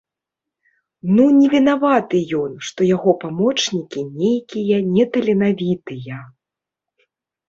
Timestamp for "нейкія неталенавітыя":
4.21-6.17